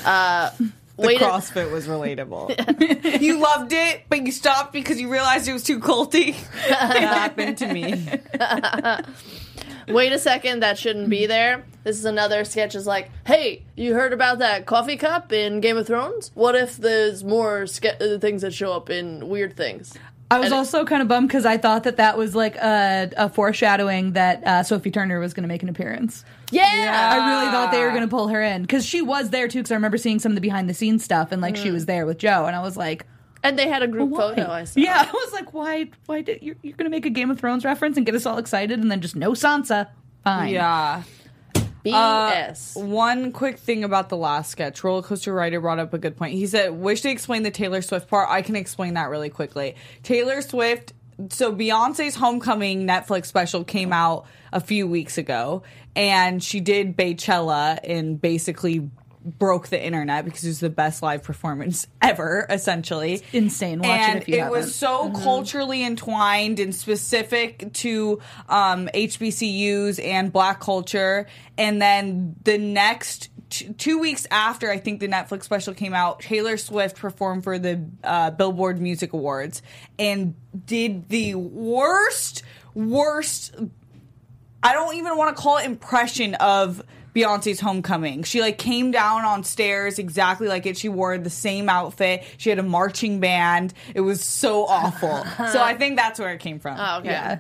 [0.05, 0.51] Uh,
[0.97, 3.21] The CrossFit was relatable.
[3.21, 6.37] you loved it, but you stopped because you realized it was too culty.
[6.69, 8.07] that happened to me.
[9.93, 11.65] wait a second, that shouldn't be there.
[11.83, 12.77] This is another sketch.
[12.77, 16.31] Is like, hey, you heard about that coffee cup in Game of Thrones?
[16.35, 19.95] What if there's more ske- uh, things that show up in weird things?
[20.31, 23.11] I was And also kind of bummed because I thought that that was like a,
[23.17, 26.25] a foreshadowing that uh, Sophie Turner was going to make an appearance.
[26.51, 29.49] Yeah, I really thought they were going to pull her in because she was there
[29.49, 29.59] too.
[29.59, 31.87] Because I remember seeing some of the behind the scenes stuff and like she was
[31.87, 33.07] there with Joe, and I was like,
[33.43, 34.35] and they had a group why?
[34.35, 34.51] photo.
[34.51, 34.81] I saw.
[34.81, 35.91] Yeah, I was like, why?
[36.07, 38.25] Why did you're, you're going to make a Game of Thrones reference and get us
[38.25, 39.89] all excited, and then just no Sansa?
[40.25, 40.53] Fine.
[40.55, 41.03] Yeah.
[41.85, 42.77] BS.
[42.77, 44.83] Uh, one quick thing about the last sketch.
[44.83, 46.33] Roller Coaster Writer brought up a good point.
[46.33, 48.29] He said, wish to explain the Taylor Swift part.
[48.31, 49.77] I can explain that really quickly.
[50.03, 50.95] Taylor Swift,
[51.29, 55.63] so Beyonce's Homecoming Netflix special came out a few weeks ago,
[55.95, 58.91] and she did Beychella and basically
[59.25, 63.23] broke the internet because it was the best live performance ever, essentially.
[63.33, 63.81] insane.
[63.81, 64.53] Watch and it haven't.
[64.53, 71.27] was so culturally entwined and specific to um, HBCUs and Black culture.
[71.57, 76.21] And then the next t- two weeks after, I think the Netflix special came out,
[76.21, 79.63] Taylor Swift performed for the uh, Billboard Music Awards
[79.99, 80.35] and
[80.67, 82.43] did the worst,
[82.75, 83.55] worst
[84.63, 86.83] I don't even want to call it impression of
[87.15, 88.25] Beyonce's homecoming.
[88.25, 90.77] She like came down on stairs exactly like it.
[90.77, 92.25] She wore the same outfit.
[92.39, 93.73] She had a marching band.
[93.95, 95.25] It was so awful.
[95.53, 96.77] so I think that's where it came from.
[96.79, 97.11] oh, okay.
[97.11, 97.39] yeah.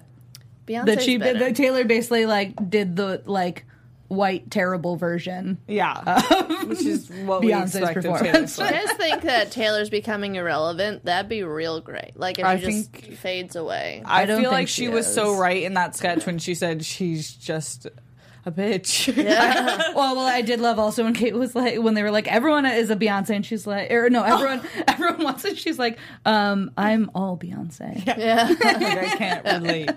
[0.66, 1.38] Beyonce's That she better.
[1.40, 3.66] that Taylor basically like did the like
[4.08, 5.58] white terrible version.
[5.66, 6.22] Yeah,
[6.64, 8.58] which is what we Beyonce's expect of Taylor performance.
[8.58, 8.82] I Swift.
[8.84, 11.04] just think that Taylor's becoming irrelevant.
[11.04, 12.12] That'd be real great.
[12.16, 14.02] Like if I she just fades away.
[14.04, 16.54] I, don't feel think like she she was so right in that sketch when she
[16.54, 17.88] said she's just
[18.46, 19.14] a bitch.
[19.94, 22.66] well, well, I did love also when Kate was like when they were like everyone
[22.66, 25.58] is a Beyonce and she's like or no everyone everyone wants it.
[25.58, 28.04] She's like um I'm all Beyonce.
[28.06, 28.54] yeah.
[28.64, 29.90] I can't relate.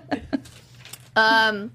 [1.16, 1.72] Um,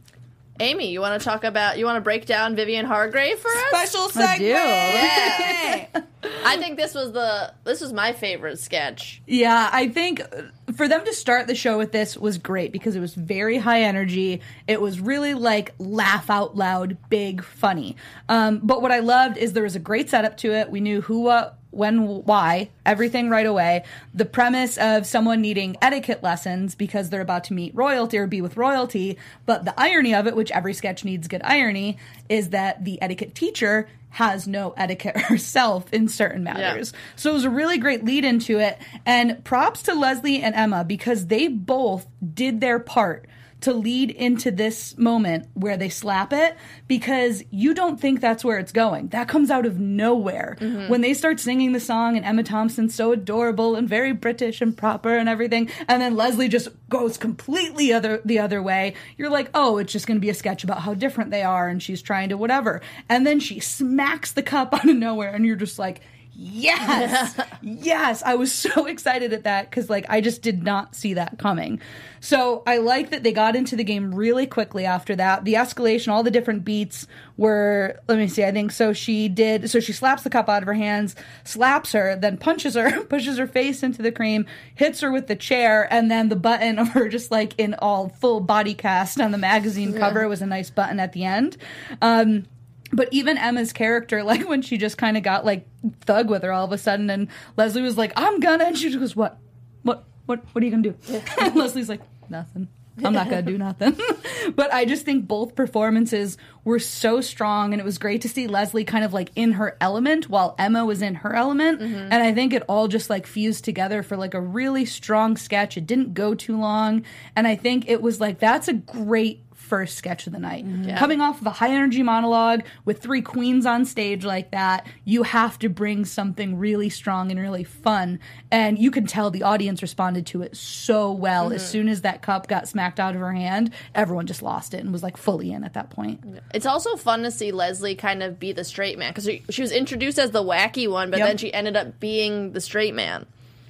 [0.59, 1.77] Amy, you want to talk about?
[1.79, 3.87] You want to break down Vivian Hargrave for us?
[3.87, 5.89] Special I do.
[5.91, 6.07] segment.
[6.45, 9.21] I think this was the this was my favorite sketch.
[9.25, 10.43] Yeah, I think uh,
[10.75, 13.81] for them to start the show with this was great because it was very high
[13.81, 14.41] energy.
[14.67, 17.95] It was really like laugh out loud, big, funny.
[18.29, 20.69] Um, but what I loved is there was a great setup to it.
[20.69, 23.83] We knew who uh, when, why, everything right away.
[24.13, 28.41] The premise of someone needing etiquette lessons because they're about to meet royalty or be
[28.41, 29.17] with royalty.
[29.45, 31.97] But the irony of it, which every sketch needs good irony,
[32.29, 36.93] is that the etiquette teacher has no etiquette herself in certain matters.
[37.15, 38.77] So it was a really great lead into it.
[39.05, 43.27] And props to Leslie and Emma because they both did their part
[43.63, 46.55] to lead into this moment where they slap it
[46.87, 49.07] because you don't think that's where it's going.
[49.09, 50.57] That comes out of nowhere.
[50.59, 50.89] Mm-hmm.
[50.89, 54.75] When they start singing the song and Emma Thompson's so adorable and very British and
[54.75, 59.49] proper and everything, and then Leslie just goes completely other the other way, you're like,
[59.53, 62.29] oh, it's just gonna be a sketch about how different they are and she's trying
[62.29, 62.81] to whatever.
[63.07, 66.01] And then she smacks the cup out of nowhere and you're just like,
[66.35, 67.39] yes.
[67.65, 68.21] Yes.
[68.25, 71.79] I was so excited at that because like i just did not see that coming.
[72.19, 75.45] So i like that they got into the game really quickly after that.
[75.45, 77.07] The escalation all the different beats
[77.37, 80.61] were let me see i think so she did so she slaps the cup out
[80.61, 84.99] of her hands slaps her then punches her pushes her face into the cream hits
[84.99, 88.39] her with the chair and then the button of her just like in all full
[88.39, 90.27] body cast on the magazine cover.
[90.27, 91.57] Was a nice button at the end.
[92.01, 92.45] Um
[92.93, 95.67] but even Emma's character, like when she just kind of got like
[96.01, 97.27] thug with her all of a sudden, and
[97.57, 99.37] Leslie was like, "I'm gonna," and she just goes, "What?
[99.81, 100.05] What?
[100.25, 100.43] What?
[100.53, 102.67] What are you gonna do?" and Leslie's like, "Nothing.
[103.03, 103.97] I'm not gonna do nothing."
[104.55, 108.47] but I just think both performances were so strong, and it was great to see
[108.47, 111.95] Leslie kind of like in her element while Emma was in her element, mm-hmm.
[111.95, 115.75] and I think it all just like fused together for like a really strong sketch.
[115.75, 117.03] It didn't go too long,
[117.35, 120.63] and I think it was like that's a great first sketch of the night.
[120.63, 120.95] Mm-hmm.
[120.97, 125.23] Coming off of a high energy monologue with three queens on stage like that, you
[125.23, 128.19] have to bring something really strong and really fun.
[128.51, 131.51] And you can tell the audience responded to it so well.
[131.51, 131.71] As mm-hmm.
[131.71, 134.93] soon as that cup got smacked out of her hand, everyone just lost it and
[134.93, 136.23] was like fully in at that point.
[136.53, 139.63] It's also fun to see Leslie kind of be the straight man because she, she
[139.63, 141.27] was introduced as the wacky one, but Yep.
[141.29, 143.25] then she ended up being the straight man.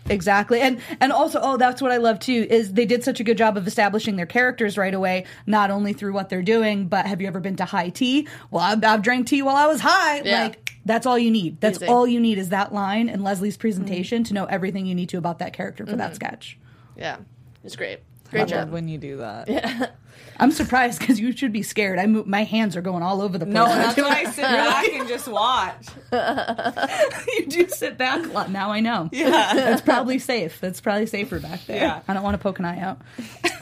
[0.09, 0.59] Exactly.
[0.59, 3.37] And and also oh that's what I love too is they did such a good
[3.37, 7.21] job of establishing their characters right away not only through what they're doing but have
[7.21, 8.27] you ever been to high tea?
[8.51, 10.21] Well, I've, I've drank tea while I was high.
[10.21, 10.43] Yeah.
[10.43, 11.61] Like that's all you need.
[11.61, 11.87] That's Easy.
[11.87, 13.61] all you need is that line and Leslie's mm-hmm.
[13.61, 16.15] presentation to know everything you need to about that character for that mm-hmm.
[16.15, 16.57] sketch.
[16.97, 17.17] Yeah,
[17.63, 17.99] it's great.
[18.27, 18.71] I Great love job.
[18.71, 19.95] when you do that.
[20.39, 21.99] I'm surprised because you should be scared.
[21.99, 23.53] I move, my hands are going all over the place.
[23.53, 25.87] No, that's why I sit back and just watch.
[27.37, 28.51] you do sit back a lot.
[28.51, 29.09] Now I know.
[29.11, 30.63] Yeah, it's probably safe.
[30.63, 31.77] It's probably safer back there.
[31.77, 32.01] Yeah.
[32.07, 32.99] I don't want to poke an eye out.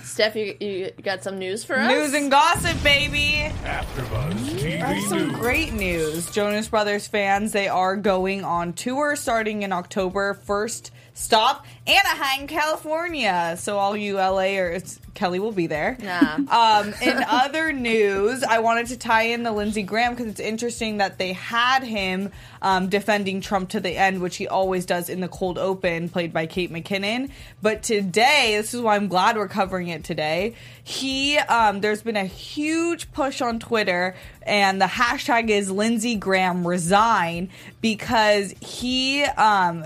[0.03, 1.89] Steph, you, you got some news for us?
[1.89, 3.51] News and gossip, baby.
[3.63, 5.38] AfterBuzz TV That's some News.
[5.39, 6.30] great news.
[6.32, 10.34] Jonas Brothers fans, they are going on tour starting in October.
[10.34, 13.55] First stop, Anaheim, California.
[13.57, 15.97] So all you LAers, Kelly will be there.
[16.01, 16.36] Nah.
[16.49, 20.97] Um, in other news, I wanted to tie in the Lindsey Graham because it's interesting
[20.97, 22.32] that they had him
[22.62, 26.32] um, defending Trump to the end, which he always does in the cold open, played
[26.32, 27.32] by Kate McKinnon.
[27.62, 30.55] But today, this is why I'm glad we're covering it today.
[30.84, 36.66] He, um, there's been a huge push on Twitter, and the hashtag is Lindsey Graham
[36.68, 37.49] resign
[37.82, 39.86] because he, um,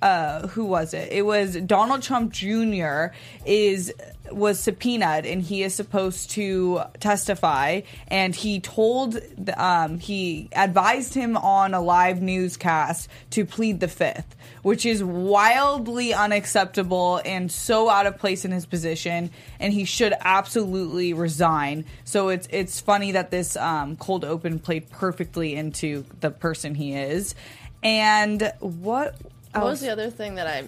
[0.00, 1.10] uh, who was it?
[1.12, 3.06] It was Donald Trump Jr.
[3.44, 3.92] is
[4.30, 9.18] was subpoenaed and he is supposed to testify and he told
[9.56, 16.12] um, he advised him on a live newscast to plead the fifth which is wildly
[16.12, 19.30] unacceptable and so out of place in his position
[19.60, 24.88] and he should absolutely resign so it's it's funny that this um, cold open played
[24.90, 27.34] perfectly into the person he is
[27.82, 29.16] and what
[29.52, 30.64] What was the other thing that I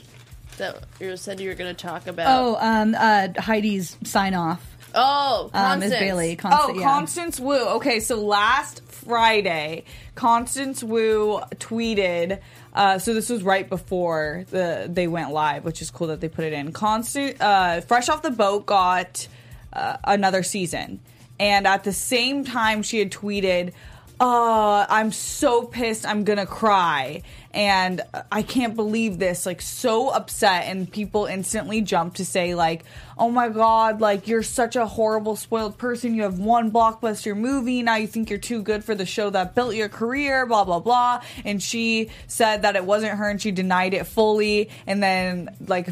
[0.59, 2.27] that you said you were going to talk about?
[2.29, 4.65] Oh, um, uh, Heidi's sign off.
[4.95, 5.95] oh, Um, is Constance.
[6.01, 6.33] Bailey.
[6.33, 6.85] Oh, Constance, yeah.
[6.85, 7.69] Constance Wu.
[7.77, 12.41] Okay, so last Friday, Constance Wu tweeted.
[12.75, 16.29] Uh, so this was right before the they went live, which is cool that they
[16.29, 16.73] put it in.
[16.73, 19.27] Constant, uh, Fresh Off the Boat got
[19.73, 21.01] uh, another season,
[21.39, 23.73] and at the same time, she had tweeted,
[24.21, 27.23] "Uh, I'm so pissed, I'm gonna cry."
[27.53, 32.85] And I can't believe this, like so upset, and people instantly jump to say, like,
[33.19, 36.15] oh my god, like you're such a horrible, spoiled person.
[36.15, 39.57] You have one blockbuster movie, now you think you're too good for the show that
[39.57, 41.23] built your career, blah blah blah.
[41.45, 44.71] And she said that it wasn't her, and she denied it fully.
[44.87, 45.89] And then, like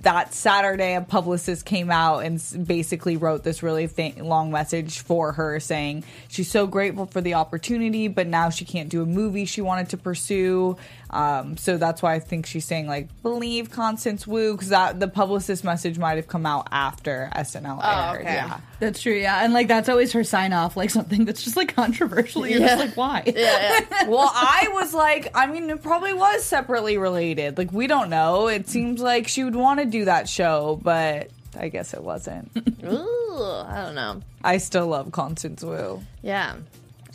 [0.00, 5.32] that Saturday, a publicist came out and basically wrote this really fa- long message for
[5.32, 9.44] her, saying she's so grateful for the opportunity, but now she can't do a movie
[9.44, 10.78] she wanted to pursue.
[11.12, 15.08] Um, so that's why I think she's saying like believe Constance Wu because that the
[15.08, 18.20] publicist message might have come out after SNL Oh, aired.
[18.22, 18.32] okay.
[18.34, 18.60] Yeah.
[18.80, 19.44] That's true, yeah.
[19.44, 22.46] And like that's always her sign off, like something that's just like controversial.
[22.46, 22.66] You're Yeah.
[22.68, 23.22] just like, why?
[23.26, 24.04] Yeah, yeah.
[24.08, 27.58] well, I was like, I mean, it probably was separately related.
[27.58, 28.48] Like, we don't know.
[28.48, 32.50] It seems like she would want to do that show, but I guess it wasn't.
[32.84, 34.22] Ooh, I don't know.
[34.42, 36.02] I still love Constance Wu.
[36.22, 36.56] Yeah.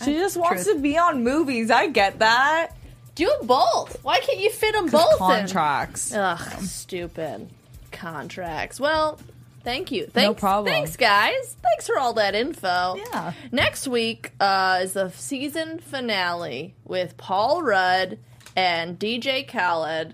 [0.06, 0.78] She just wants Truth.
[0.78, 1.72] to be on movies.
[1.72, 2.70] I get that.
[3.18, 3.97] Do both.
[4.03, 5.18] Why can't you fit them both in?
[5.18, 6.13] Contracts.
[6.13, 7.49] Ugh, stupid
[7.91, 8.80] contracts.
[8.80, 9.20] Well,
[9.63, 10.05] thank you.
[10.05, 10.72] Thanks, problem.
[10.72, 11.55] Thanks, guys.
[11.63, 12.95] Thanks for all that info.
[13.11, 13.34] Yeah.
[13.51, 18.20] Next week uh, is the season finale with Paul Rudd
[18.55, 20.13] and DJ Khaled.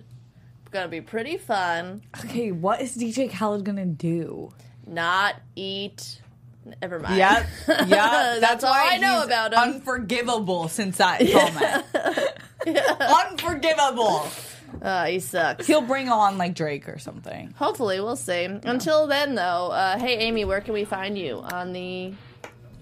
[0.71, 2.03] Gonna be pretty fun.
[2.25, 4.53] Okay, what is DJ Khaled gonna do?
[4.87, 6.21] Not eat.
[6.81, 7.17] Never mind.
[7.17, 7.89] Yep, yep.
[7.89, 9.59] That's, That's all why I know about him.
[9.59, 11.19] Unforgivable since that
[11.93, 12.17] comment.
[12.99, 14.27] Unforgivable.
[14.81, 15.67] Uh, he sucks.
[15.67, 17.53] He'll bring on like Drake or something.
[17.57, 18.43] Hopefully, we'll see.
[18.45, 22.13] Until then, though, uh, hey Amy, where can we find you on the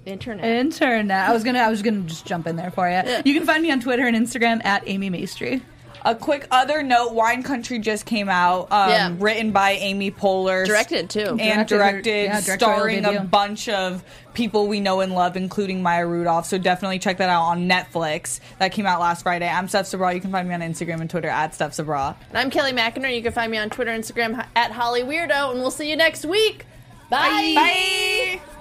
[0.05, 0.45] internet?
[0.45, 1.29] Internet.
[1.29, 3.01] I was gonna I was gonna just jump in there for you.
[3.25, 5.61] You can find me on Twitter and Instagram at Amy Maestri.
[6.03, 9.13] A quick other note: Wine Country just came out, um, Yeah.
[9.19, 11.37] written by Amy Poehler, Directed, too.
[11.39, 15.37] and Directed her- directed, yeah, directorial starring a bunch of people we know and love,
[15.37, 16.45] including Maya Rudolph.
[16.47, 18.39] So definitely check that out on Netflix.
[18.59, 19.47] That came out last Friday.
[19.47, 20.13] I'm Steph Sabra.
[20.13, 22.15] You can find me on Instagram and Twitter at Steph Sabra.
[22.29, 23.15] And I'm Kelly McInerney.
[23.15, 26.25] You can find me on Twitter, Instagram at Holly Weirdo, and we'll see you next
[26.25, 26.65] week.
[27.09, 27.53] Bye.
[27.55, 28.60] Bye.